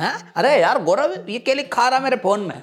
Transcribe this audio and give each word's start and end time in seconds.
हैं? 0.00 0.32
अरे 0.36 0.60
यार 0.60 0.82
गौरव 0.82 1.30
ये 1.30 1.38
क्या 1.38 1.54
लिखा 1.54 1.88
रहा 1.88 1.98
है 1.98 2.04
मेरे 2.04 2.16
फ़ोन 2.16 2.40
में। 2.40 2.62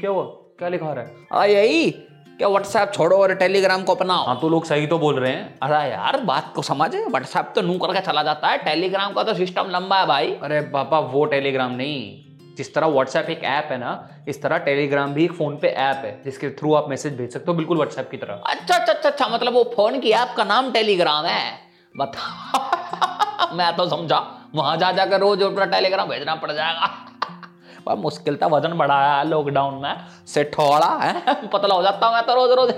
क्या 0.00 0.10
हुआ? 0.10 0.24
क्या 0.24 0.68
लिखा 0.68 0.92
रहा 0.92 1.04
है? 1.04 1.14
आ 1.32 1.44
यही। 1.44 1.90
क्या 1.90 2.48
व्हाट्सएप 2.48 2.92
छोड़ो 2.94 3.16
और 3.16 3.34
टेलीग्राम 3.34 3.82
को 3.82 3.94
अपनाओ। 3.94 4.26
हाँ 4.26 4.40
तो 4.40 4.48
लोग 4.48 4.64
सही 4.64 4.86
तो 4.86 4.98
बोल 4.98 5.18
रहे 5.18 5.32
हैं। 5.32 5.58
अरे 5.62 5.90
यार 5.90 6.20
बात 6.20 6.52
को 6.56 6.62
समझ। 6.62 6.94
व्हाट्सएप 6.94 7.52
तो 7.54 7.62
नू 7.62 7.78
करके 7.78 8.00
चला 8.00 8.22
जाता 8.22 8.48
है। 8.48 8.58
टेलीग्राम 8.58 9.12
का 9.12 9.22
तो 9.22 9.34
सिस्टम 9.34 9.64
लंबा 9.68 10.00
है 10.00 10.06
भाई। 10.06 10.34
अरे 10.42 10.60
पापा 10.60 10.98
वो 10.98 11.24
टेलीग्राम 11.24 11.72
नहीं। 11.72 12.29
जिस 12.56 12.74
तरह 12.74 12.86
व्हाट्सएप 12.86 13.28
एक 13.30 13.44
ऐप 13.44 13.68
है 13.70 13.78
ना 13.78 13.92
इस 14.28 14.42
तरह 14.42 14.58
टेलीग्राम 14.64 15.12
भी 15.14 15.24
एक 15.24 15.32
फ़ोन 15.32 15.56
पे 15.56 15.68
ऐप 15.68 16.04
है 16.04 16.20
जिसके 16.24 16.50
थ्रू 16.58 16.74
आप 16.74 16.88
मैसेज 16.90 17.16
भेज 17.16 17.32
सकते 17.32 17.50
हो 17.50 17.54
बिल्कुल 17.56 17.76
व्हाट्सएप 17.76 18.08
की 18.10 18.16
तरह। 18.16 18.42
अच्छा 18.46 18.76
अच्छा 18.76 18.92
अच्छा 18.92 19.08
अच्छा 19.08 19.28
मतलब 19.28 19.52
वो 19.52 19.62
फ़ोन 19.76 20.00
की 20.00 20.10
ऐप 20.12 20.34
का 20.36 20.44
नाम 20.44 20.70
टेलीग्राम 20.72 21.26
है? 21.26 21.52
बता। 21.94 23.52
मैं 23.56 23.74
तो 23.76 23.88
समझा 23.88 24.18
वहाँ 24.54 24.76
जा 24.76 24.90
जाकर 24.92 25.20
रोज 25.20 25.42
अपना 25.42 25.64
टेलीग्राम 25.66 26.08
भेजना 26.08 26.34
पड़ 26.34 26.50
जाएगा। 26.52 26.86
पर 27.86 27.96
मुश्किल 27.96 28.36
था 28.36 28.46
वज़न 28.46 28.72
बढ़ाया 28.78 29.14
है 29.14 29.28
लॉकडाउन 29.28 29.74
में 29.82 29.94
से 30.26 30.44
थोड़ा 30.54 30.88
है 31.02 31.34
पतला 31.52 31.74
हो 31.74 31.82
जाता 31.82 32.06
हूँ 32.06 32.14
मैं 32.14 32.22
तो 32.26 32.34
रोज 32.34 32.50
रोज। 32.58 32.70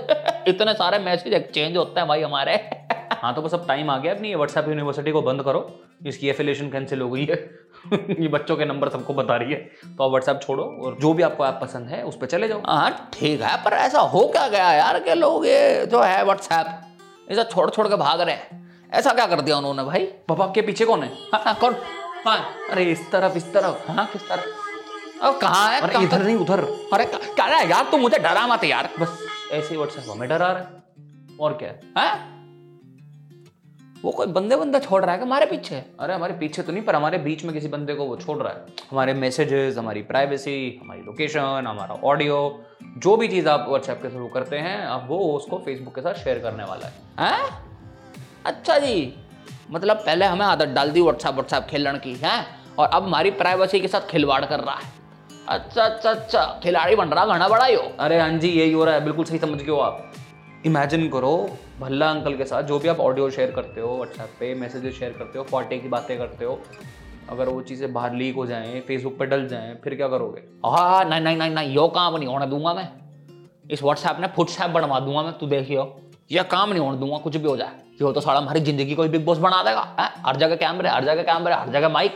इतने 0.47 0.73
सारे 0.73 0.99
मैसेज 0.99 1.33
एक्सचेंज 1.33 1.77
होते 1.77 1.99
हैं 1.99 2.07
भाई 2.09 2.21
हमारे। 2.21 2.55
हाँ 3.21 3.33
तो 3.35 3.41
बस 3.41 3.53
अब 3.53 3.67
टाइम 3.67 3.89
आ 3.89 3.97
गया 3.97 4.13
अपनी 4.13 4.33
व्हाट्सएप 4.35 4.67
यूनिवर्सिटी 4.69 5.11
को 5.11 5.21
बंद 5.21 5.41
करो 5.43 5.59
इसकी 6.07 6.29
एफिलेशन 6.29 6.69
कैंसिल 6.69 7.01
हो 7.01 7.09
गई 7.09 7.25
है। 7.25 7.35
ये 7.93 8.27
बच्चों 8.27 8.55
के 8.57 8.65
नंबर 8.65 8.89
सबको 8.89 9.13
बता 9.13 9.35
रही 9.37 9.51
है। 9.51 9.57
तो 9.97 10.03
आप 10.03 10.09
व्हाट्सएप 10.09 10.39
छोड़ो 10.43 10.63
और 10.83 10.97
जो 11.01 11.13
भी 11.13 11.23
आपको 11.23 11.45
ऐप 11.45 11.59
पसंद 11.61 11.87
है 11.87 12.03
उस 12.03 12.17
पर 12.17 12.25
चले 12.25 12.47
जाओ। 12.47 12.61
हाँ 12.67 13.09
ठीक 13.13 13.41
है 13.41 13.63
पर 13.63 13.73
ऐसा 13.73 13.99
हो 13.99 14.27
क्या 14.27 14.47
गया 14.47 14.71
यार 14.73 14.99
के 14.99 15.15
लोग 15.15 15.45
ये 15.45 15.85
जो 15.85 16.01
है 16.01 16.23
व्हाट्सएप 16.23 17.31
इसे 17.31 17.43
छोड़ 17.43 17.69
छोड़ 17.69 17.87
के 17.87 17.95
भाग 17.95 18.21
रहे 18.21 18.35
हैं? 18.35 18.61
ऐसा 18.93 19.13
क्या 19.13 19.25
कर 19.27 19.41
दिया 19.41 19.57
उन्होंने 19.57 19.83
भाई? 19.83 20.05
पापा 20.29 20.45
के 20.45 20.61
पीछे 20.61 20.85
कौन 20.85 21.03
है? 21.03 21.09
हाँ, 21.33 21.41
हाँ 21.45 21.55
कौन? 21.55 21.75
हाँ। 22.25 22.37
अरे 22.71 22.83
इस 22.91 23.09
तरफ़ 23.11 23.37
इस 23.37 23.53
तरफ़। 23.53 23.91
हाँ 23.91 24.05
किस 24.13 24.27
तरह 24.29 25.27
अब 25.27 25.39
कहाँ 25.39 25.71
है? 25.71 25.81
अरे 25.81 26.03
इधर 26.03 26.23
नहीं 26.23 26.35
उधर। 26.35 26.63
अरे 26.93 27.05
क्या 27.15 27.59
यार 27.61 27.87
तू 27.91 27.97
मुझे 27.97 28.17
डरा 28.17 28.47
मत 28.47 28.63
यार। 28.63 28.89
बस 28.99 29.17
ऐसे 29.51 29.69
ही 29.69 29.77
व्हाट्सएप 29.77 30.05
हमें 30.11 30.27
डरा 30.29 30.47
रहा 30.47 30.57
है। 30.57 31.37
और 31.39 31.53
क्या 31.53 31.69
है? 31.69 31.79
हैं? 31.97 32.32
वो 34.03 34.11
कोई 34.11 34.27
बंदे 34.27 34.55
बंदा 34.55 34.79
छोड़ 34.79 35.03
रहा 35.05 35.15
है 35.15 35.21
हमारे 35.21 35.45
पीछे? 35.45 35.75
अरे 35.99 36.13
हमारे 36.13 36.33
पीछे 36.33 36.61
तो 36.61 36.71
नहीं, 36.71 36.83
पर 36.83 36.95
हमारे 36.95 37.17
बीच 37.17 37.43
में 37.45 37.53
किसी 37.53 37.67
बंदे 37.67 37.93
को 37.93 38.05
वो 38.05 38.15
छोड़ 38.15 38.37
रहा 38.37 38.53
है। 38.53 38.65
हमारे 38.91 39.13
मैसेजेस 39.13 39.77
हमारी 39.77 40.01
प्राइवेसी 40.01 40.55
हमारी 40.81 41.01
लोकेशन 41.01 41.63
हमारा 41.67 41.95
ऑडियो 42.03 42.39
जो 42.97 43.15
भी 43.17 43.27
चीज़ 43.27 43.47
आप 43.49 43.65
व्हाट्सएप 43.69 43.99
के 44.01 44.09
थ्रू 44.09 44.27
करते 44.27 44.57
हैं, 44.57 44.77
अब 44.77 45.07
वो 45.09 45.17
उसको 45.33 45.57
फेसबुक 45.57 45.95
के 45.95 46.01
साथ 46.01 46.13
शेयर 46.13 46.39
करने 46.39 46.63
वाला 46.63 46.87
है। 46.87 46.93
हैं? 47.19 47.49
अच्छा 48.45 48.77
जी 48.79 49.13
मतलब 49.71 49.97
पहले 49.97 50.25
हमें 50.25 50.45
आदत 50.45 50.67
डाल 50.69 50.91
दी 50.91 51.01
व्हाट्सएप 51.01 51.33
व्हाट्सएप 51.33 51.63
खेलने 51.63 51.99
की, 51.99 52.13
है? 52.15 52.45
और 52.79 52.87
अब 52.87 53.03
हमारी 53.03 53.31
प्राइवेसी 53.31 53.79
के 53.79 53.87
साथ 53.87 54.09
खिलवाड़ 54.09 54.43
कर 54.45 54.59
रहा 54.59 54.75
है। 54.75 54.91
अच्छा 55.49 55.83
अच्छा 55.83 56.09
अच्छा 56.09 56.43
खिलाड़ी 56.63 56.95
बन 56.95 57.09
रहा 57.09 57.25
घना 57.27 57.47
बड़ा 57.47 57.65
ही 57.65 57.75
हो 57.75 57.91
अरे 57.99 58.19
हाँ 58.19 58.29
जी, 58.29 58.49
यही 58.49 58.71
हो 58.71 58.85
रहा 58.85 58.95
है, 58.95 59.03
बिल्कुल 59.03 59.25
सही 59.25 59.39
समझ 59.39 59.61
गए 59.61 59.71
हो 59.71 59.77
आप। 59.77 60.11
इमेजिन 60.65 61.07
करो, 61.09 61.31
भल्ला 61.79 62.09
अंकल 62.09 62.35
के 62.37 62.45
साथ 62.45 62.63
जो 62.63 62.77
भी 62.79 62.87
आप 62.87 62.99
ऑडियो 62.99 63.29
शेयर 63.29 63.51
करते 63.51 63.81
हो 63.81 63.95
व्हाट्सएप 63.95 64.29
पे 64.39 64.53
मैसेजेस 64.55 64.97
शेयर 64.99 65.11
करते 65.11 65.37
हो 65.37 65.43
फॉटे 65.43 65.77
की 65.77 65.87
बातें 65.89 66.17
करते 66.17 66.45
हो, 66.45 66.59
अगर 67.29 67.49
वो 67.49 67.61
चीज़ें 67.61 67.91
बाहर 67.93 68.13
लीक 68.13 68.35
हो 68.35 68.45
जाएँ 68.45 68.79
फेसबुक 68.81 69.17
पे 69.19 69.25
डल 69.25 69.47
जाएँ, 69.47 69.75
फिर 69.83 69.95
क्या 69.95 70.07
करोगे? 70.07 70.41
हाँ 70.65 70.89
हाँ 70.89 71.03
नहीं 71.05 71.21
नहीं 71.21 71.37
नहीं 71.37 71.51
नहीं, 71.51 71.73
यो 71.75 71.87
काम 71.89 72.17
नहीं 72.17 72.27
होने 72.27 72.45
दूँगा 72.47 72.73
मैं। 72.73 72.87
इस 73.71 73.83
व्हाट्सएप 73.83 74.17
ने 74.19 74.27
फुटसैप 74.35 74.69
बनवा 74.71 74.99
दूँगा 74.99 75.21
मैं, 75.23 75.33
तू 75.33 75.47
देखियो 75.47 75.83
ये। 76.31 76.43
काम 76.45 76.69
नहीं 76.69 76.79
होने 76.79 76.97
दूँगा, 76.97 77.17
कुछ 77.17 77.37
भी 77.37 77.47
हो 77.47 77.57
जाए। 77.57 77.81
ये 77.93 78.13
तो 78.13 78.21
सारा 78.21 78.39
हमारी 78.39 78.59
ज़िंदगी 78.61 78.95
को 78.95 79.03
बिग 79.05 79.25
बॉस 79.25 79.37
बना 79.39 79.63
देगा? 79.63 79.81
हर 80.25 80.35
जगह 80.37 80.55
कैमरे 80.55 80.89
हर 80.89 81.05
जगह 81.05 81.23
कैमरे 81.23 81.53
हर 81.53 81.69
जगह 81.71 81.89
माइक 81.89 82.15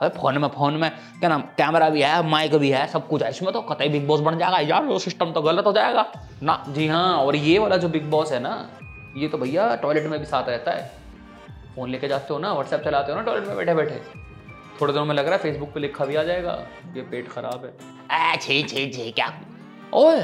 अरे 0.00 0.08
फ़ोन 0.10 0.38
में 0.38 0.48
फ़ोन 0.48 0.74
में। 0.74 0.90
क्या 0.90 1.28
नाम 1.28 1.42
कैमरा 1.58 1.88
भी 1.90 2.02
है 2.02 2.26
माइक 2.28 2.54
भी 2.54 2.70
है 2.70 2.86
सब 2.88 3.06
कुछ 3.08 3.22
है। 3.22 3.30
इसमें 3.30 3.52
तो 3.52 3.60
कतई 3.62 3.88
बिग 3.88 4.06
बॉस 4.06 4.20
बन 4.20 4.38
जाएगा। 4.38 4.58
यार 4.60 4.84
वो 4.84 4.98
सिस्टम 4.98 5.32
तो 5.32 5.42
गलत 5.42 5.66
हो 5.66 5.72
जाएगा। 5.72 6.06
ना 6.42 6.62
जी 6.68 6.86
हाँ 6.88 7.16
और 7.16 7.36
ये 7.36 7.58
वाला 7.58 7.76
जो 7.76 7.88
बिग 7.88 8.10
बॉस 8.10 8.32
है 8.32 8.40
ना 8.40 8.54
ये 9.16 9.28
तो 9.28 9.38
भैया 9.38 9.74
टॉयलेट 9.76 10.06
में 10.06 10.18
भी 10.20 10.26
साथ 10.26 10.48
रहता 10.48 10.72
है। 10.72 10.90
फ़ोन 11.74 11.90
लेके 11.90 12.08
जाते 12.08 12.34
हो 12.34 12.38
ना 12.40 12.52
व्हाट्सएप 12.52 12.84
चलाते 12.84 13.12
हो 13.12 13.18
ना 13.18 13.24
टॉयलेट 13.24 13.48
में 13.48 13.56
बैठे 13.56 13.74
बैठे 13.74 14.00
थोड़े 14.80 14.92
दिनों 14.92 15.04
में 15.04 15.14
लग 15.14 15.24
रहा 15.24 15.34
है 15.34 15.42
फेसबुक 15.42 15.72
पे 15.74 15.80
लिखा 15.80 16.04
भी 16.04 16.16
आ 16.16 16.22
जाएगा। 16.22 16.52
ये 16.96 17.02
पेट 17.02 17.28
खराब 17.28 17.64
है। 17.64 18.32
ए 18.32 18.36
छी 18.36 18.62
छी 18.62 18.88
छी 18.90 19.10
क्या? 19.10 19.32
ओए 19.94 20.22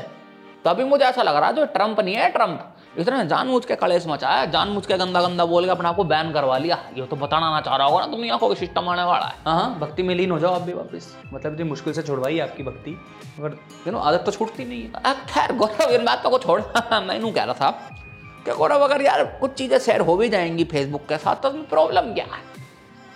तभी 0.65 0.85
मुझे 0.85 1.05
ऐसा 1.05 1.23
लग 1.23 1.37
रहा 1.37 1.49
है 1.49 1.55
जो 1.57 1.65
ट्रंप 1.67 2.01
नहीं 2.01 2.15
है 2.15 2.31
ट्रंप 2.31 2.77
इसने 2.99 3.25
जानबूझ 3.27 3.65
के 3.65 3.75
कलेश 3.77 4.07
मचाया 4.07 4.45
जानबूझ 4.53 4.85
के 4.87 4.97
गंदा 4.99 5.21
गंदा 5.23 5.45
बोल 5.47 5.65
के 5.65 5.71
अपने 5.71 5.89
आपको 5.89 6.05
बैन 6.05 6.33
करवा 6.33 6.57
लिया। 6.59 6.79
ये 6.97 7.07
तो 7.07 7.17
बताना 7.17 7.51
ना 7.51 7.61
चाह 7.61 7.77
रहा 7.77 7.87
होगा 7.87 8.01
ना 8.01 8.07
दुनिया 8.07 8.37
को 8.37 8.55
सिस्टम 8.55 8.89
आने 8.89 9.03
वाला 9.03 9.27
है। 9.27 9.35
हाँ 9.47 9.55
हाँ 9.55 9.79
भक्ति 9.81 10.03
में 10.03 10.15
लीन 10.15 10.31
हो 10.31 10.39
जाओ 10.39 10.55
आप 10.55 10.63
भी 10.63 10.73
वापस। 10.73 11.15
मतलब 11.33 11.53
इतनी 11.53 11.69
मुश्किल 11.69 11.93
से 11.93 12.03
छुड़वाई 12.03 12.39
आपकी 12.39 12.63
भक्ति। 12.63 12.97
मगर 13.39 13.57
यू 13.87 13.93
नो 13.93 13.99
आदत 14.01 14.23
तो 14.27 14.33
छूटती 14.33 14.65
नहीं 14.65 14.83
है। 14.83 15.15
खैर 15.27 15.57
गौरव 15.57 15.91
इन 15.91 16.05
बातों 16.05 16.31
को 16.31 16.39
छोड़। 16.39 16.61
मैं 17.01 17.21
यूँ 17.21 17.33
कह 17.33 17.45
रहा 17.45 17.55
था 17.55 17.71
कि 18.45 18.53
गौरव 18.53 18.85
अगर 18.85 19.03
यार 19.03 19.25
कुछ 19.41 19.55
चीज़ें 19.55 19.79
शेयर 19.79 20.01
हो 20.01 20.17
भी 20.17 20.29
जाएँगी 20.29 20.65
फेसबुक 20.65 21.07
के 21.09 21.19
साथ 21.19 21.43
तो 21.43 21.49
उसमें 21.49 21.69
प्रॉब्लम 21.69 22.13
क्या 22.15 22.25
है? 22.27 22.43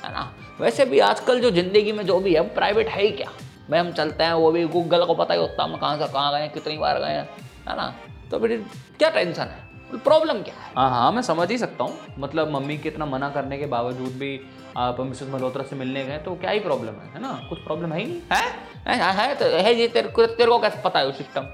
है 0.04 0.12
ना? 0.12 0.30
वैसे 0.60 0.84
भी 0.84 0.98
आजकल 1.00 1.40
जो 1.40 1.50
ज़िंदगी 1.50 1.92
में 1.92 2.04
जो 2.06 2.20
भी 2.20 2.34
है 2.34 2.48
प्राइवेट 2.54 2.88
है 2.88 3.02
ही 3.02 3.10
क्या? 3.10 3.30
भाई 3.70 3.80
हम 3.80 3.92
चलते 3.92 4.24
हैं 4.24 4.32
वो 4.34 4.50
भी 4.52 4.64
गूगल 4.68 5.04
को 5.04 5.14
पता 5.14 5.34
ही 5.34 5.40
होता 5.40 5.64
हम 5.64 5.76
कहाँ 5.76 5.96
से 5.98 6.12
कहाँ 6.12 6.32
गए 6.32 6.48
कितनी 6.48 6.76
बार 6.78 6.98
गए 6.98 7.12
हैं 7.12 7.28
है 7.68 7.76
ना? 7.76 7.92
तो 8.30 8.38
फिर 8.38 8.64
क्या 8.98 9.10
टेंशन 9.10 9.42
है? 9.42 9.62
प्रॉब्लम 9.94 10.42
क्या 10.42 10.54
है? 10.54 10.72
हाँ 10.76 10.88
हाँ 10.90 11.10
मैं 11.12 11.22
समझ 11.22 11.50
ही 11.50 11.58
सकता 11.58 11.84
हूँ। 11.84 11.98
मतलब 12.18 12.50
मम्मी 12.50 12.76
के 12.78 12.88
इतना 12.88 13.06
मना 13.06 13.28
करने 13.30 13.58
के 13.58 13.66
बावजूद 13.68 14.12
भी 14.18 14.40
आप 14.76 15.00
मिसेस 15.00 15.28
मल्होत्रा 15.30 15.62
से 15.64 15.76
मिलने 15.76 16.04
गए 16.04 16.18
तो 16.20 16.34
क्या 16.36 16.50
ही 16.50 16.60
प्रॉब्लम 16.60 16.94
है 16.94 17.12
है 17.12 17.20
ना? 17.22 17.32
कुछ 17.48 17.58
प्रॉब्लम 17.60 17.92
है 17.92 17.98
ही 18.00 18.06
नहीं। 18.06 18.20
है? 18.32 18.42
है, 18.88 19.12
है 19.12 19.34
तो 19.34 19.44
है 19.56 19.74
जी 19.74 19.88
तेरे 19.88 20.08
को 20.08 20.26
तेरे 20.26 20.50
को 20.50 20.58
कैसे 20.58 20.82
पता 20.84 20.98
है 20.98 21.06
वो 21.06 21.12
सिस्टम 21.14 21.46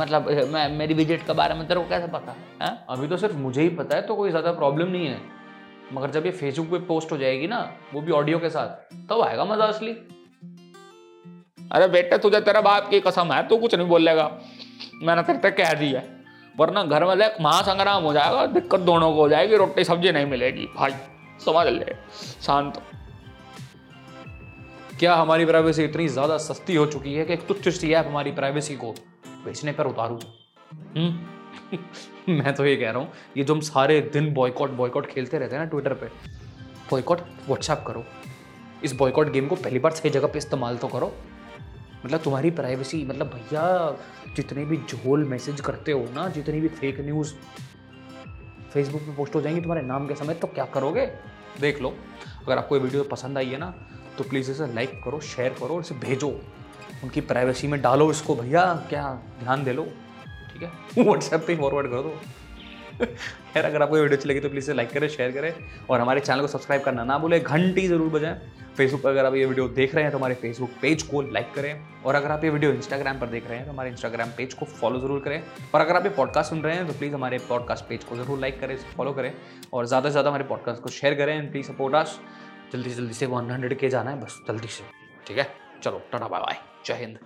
मतलब 0.00 0.28
मैं 0.52 0.68
मेरी 0.70 0.94
विज़िट 0.94 1.26
के 1.26 1.32
बारे 1.34 1.54
में 1.54 1.66
तेरे 1.68 1.80
को 1.80 1.88
कैसे 1.88 2.06
पता? 2.08 2.32
है? 2.32 2.38
हैं? 2.62 2.84
अभी 2.88 3.08
तो 3.08 3.16
सिर्फ़ 3.16 3.36
मुझे 3.36 3.62
ही 3.62 3.68
पता 3.70 3.96
है 3.96 4.02
तो 4.02 4.14
कोई 4.16 4.30
ज़्यादा 4.30 4.52
प्रॉब्लम 4.52 4.88
नहीं 4.88 5.06
है। 5.06 5.20
मगर 5.92 6.10
जब 6.10 6.26
ये 6.26 6.32
फेसबुक 6.32 6.70
पे 6.70 6.78
पोस्ट 6.86 7.12
हो 7.12 7.16
जाएगी 7.18 7.46
ना 7.46 7.58
वो 7.94 8.00
भी 8.00 8.12
ऑडियो 8.12 8.38
के 8.38 8.50
साथ 8.50 8.68
तब 8.92 9.06
तो 9.08 9.22
आएगा 9.22 9.44
मज़ा 9.44 9.64
असली। 9.64 9.92
अरे 11.70 11.88
बेटे 11.88 12.18
तुझे 12.18 12.40
तेरे 12.40 12.60
बाप 12.62 12.88
की 12.90 13.00
कसम 13.00 13.32
है 13.32 13.46
तू 13.48 13.56
कुछ 13.58 13.74
नहीं 13.74 13.88
बोलेगा। 13.88 14.30
मैंने 15.02 15.22
तेरे 15.22 15.38
तक 15.38 15.56
कह 15.56 15.72
दिया 15.74 16.02
वरना 16.56 16.82
घर 16.84 17.04
में 17.04 17.16
देख 17.18 17.36
महासंग्राम 17.40 18.02
हो 18.02 18.12
जाएगा, 18.12 18.46
दिक्कत 18.46 18.80
दोनों 18.80 19.12
को 19.14 19.20
हो 19.20 19.28
जाएगी, 19.28 19.56
रोटी 19.56 19.84
सब्ज़ी 19.84 20.12
नहीं 20.12 20.26
मिलेगी। 20.26 20.66
भाई, 20.76 20.92
समझ 21.44 21.66
ले, 21.66 21.94
शांत। 22.42 22.82
क्या 24.98 25.14
हमारी 25.14 25.44
प्राइवेसी 25.44 25.84
इतनी 25.84 26.08
ज़्यादा 26.08 26.36
सस्ती 26.38 26.74
हो 26.74 26.86
चुकी 26.86 27.14
है 27.14 27.24
कि 27.24 27.32
एक 27.32 27.46
तुच्छ 27.46 27.68
सी 27.68 27.92
ऐप 27.92 28.06
हमारी 28.06 28.32
प्राइवेसी 28.32 28.76
को 28.76 28.94
बेचने 29.44 29.72
पर 29.72 29.86
उतारू? 29.86 30.18
हम्म? 30.96 31.78
मैं 32.28 32.54
तो 32.54 32.64
ये 32.66 32.76
कह 32.76 32.90
रहा 32.90 33.00
हूँ, 33.00 33.08
ये 33.36 33.44
जो 33.44 33.54
हम 33.54 33.60
सारे 33.60 34.00
दिन 34.12 34.32
बॉयकॉट 34.34 34.70
बॉयकॉट 34.70 35.06
खेलते 35.06 35.38
रहते 35.38 35.56
हैं 35.56 35.62
ना 35.62 35.68
ट्विटर 35.70 35.94
पे 35.94 36.06
बॉयकॉट 36.90 37.20
व्हाट्सएप 37.46 37.84
करो। 37.86 38.04
इस 38.84 38.92
बॉयकॉट 38.92 39.30
गेम 39.32 39.46
को 39.48 39.56
पहली 39.56 39.78
बार 39.78 39.92
सही 39.92 40.10
जगह 40.10 40.26
पे 40.26 40.38
इस्तेमाल 40.38 40.76
तो 40.76 40.88
करो। 40.88 41.12
मतलब 42.04 42.20
तुम्हारी 42.20 42.50
प्राइवेसी 42.50 43.04
मतलब 43.04 43.26
भैया, 43.26 43.96
जितने 44.36 44.64
भी 44.64 44.76
झोल 44.78 45.24
मैसेज 45.24 45.60
करते 45.60 45.92
हो 45.92 46.06
ना, 46.14 46.28
जितनी 46.28 46.60
भी 46.60 46.68
फेक 46.70 47.00
न्यूज़ 47.00 47.32
फेसबुक 48.72 49.02
पे 49.02 49.14
पोस्ट 49.14 49.34
हो 49.34 49.40
जाएँगी 49.40 49.60
तुम्हारे 49.60 49.86
नाम 49.86 50.06
के 50.08 50.14
समय 50.14 50.34
तो 50.34 50.46
क्या 50.46 50.64
करोगे? 50.64 51.06
देख 51.60 51.80
लो, 51.82 51.94
अगर 52.42 52.58
आपको 52.58 52.76
ये 52.76 52.82
वीडियो 52.82 53.02
पसंद 53.04 53.38
आई 53.38 53.46
है 53.46 53.58
ना 53.58 53.74
तो 54.18 54.24
प्लीज़ 54.24 54.50
इसे 54.50 54.66
लाइक 54.74 55.00
करो 55.04 55.20
शेयर 55.22 55.54
करो 55.60 55.74
और 55.74 55.80
इसे 55.80 55.94
भेजो। 55.96 56.28
उनकी 57.04 57.20
प्राइवेसी 57.22 57.68
में 57.68 57.80
डालो 57.82 58.10
इसको 58.10 58.34
भैया, 58.36 58.64
क्या 58.88 59.12
ध्यान 59.40 59.64
दे 59.64 59.72
लो, 59.72 59.84
ठीक 60.52 60.62
है? 60.62 60.70
व्हाट्सएप 61.04 61.44
पे 61.46 61.56
फॉरवर्ड 61.56 61.90
कर 61.90 62.02
दो। 62.02 62.18
अगर 63.56 63.82
आपको 63.82 63.94
वीडियो 63.94 64.16
अच्छी 64.16 64.28
लगी 64.28 64.40
तो 64.40 64.48
प्लीज़ 64.48 64.64
इसे 64.64 64.74
लाइक 64.74 64.90
करें 64.92 65.08
शेयर 65.08 65.32
करें 65.32 65.54
और 65.90 66.00
हमारे 66.00 66.20
चैनल 66.20 66.40
को 66.40 66.46
सब्सक्राइब 66.46 66.82
करना 66.82 67.04
ना 67.04 67.18
भूलें, 67.18 67.42
घंटी 67.42 67.86
ज़रूर 67.88 68.08
बजाएँ। 68.08 68.40
फेसबुक 68.76 69.02
पर 69.02 69.10
अगर 69.10 69.26
आप 69.26 69.34
ये 69.34 69.44
वीडियो 69.46 69.66
देख 69.70 69.94
रहे 69.94 70.04
हैं 70.04 70.12
तो 70.12 70.18
हमारे 70.18 70.34
फेसबुक 70.34 70.70
पेज 70.82 71.02
को 71.02 71.22
लाइक 71.22 71.52
करें। 71.54 72.02
और 72.04 72.14
अगर 72.14 72.30
आप 72.30 72.44
ये 72.44 72.50
वीडियो 72.50 72.72
इंस्टाग्राम 72.72 73.18
पर 73.20 73.26
देख 73.28 73.48
रहे 73.48 73.58
हैं 73.58 73.66
तो 73.66 73.72
हमारे 73.72 73.90
इंस्टाग्राम 73.90 74.30
पेज 74.36 74.54
को 74.54 74.66
फॉलो 74.66 75.00
ज़रूर 75.00 75.20
करें। 75.20 75.42
और 75.74 75.80
अगर 75.80 75.96
आप 75.96 76.04
ये 76.04 76.10
पॉडकास्ट 76.16 76.50
सुन 76.50 76.62
रहे 76.62 76.76
हैं 76.76 76.86
तो 76.86 76.92
प्लीज़ 76.92 77.14
हमारे 77.14 77.38
पॉडकास्ट 77.48 77.84
पेज 77.88 78.04
को 78.04 78.16
ज़रूर 78.16 78.38
लाइक 78.40 78.60
करें 78.60 78.76
फॉलो 78.96 79.12
करें। 79.12 79.32
और 79.72 79.86
ज़्यादा 79.86 80.08
से 80.08 80.12
ज़्यादा 80.12 80.30
हमारे 80.30 80.44
पॉडकास्ट 80.44 80.82
को 80.82 80.90
शेयर 80.90 81.14
करें 81.14 81.36
एंड 81.36 81.50
प्लीज़ 81.52 81.66
सपोर्ट 81.66 81.94
आस 81.94 82.18
जल्दी 82.72 82.90
से 82.90 82.96
जल्दी 82.96 83.14
से 83.14 83.26
वन 83.26 83.50
हंड्रेड 83.50 83.78
के 83.78 83.88
जाना 83.88 84.10
है, 84.10 84.20
बस 84.20 84.40
जल्दी 84.48 84.68
से। 84.68 84.84
ठीक 85.26 85.38
है? 85.38 85.46
चलो, 85.82 86.02
टाटा 86.12 86.28
बाय 86.28 86.40
बाय 86.40 86.58
जय 86.86 86.94
हिंद। 86.94 87.18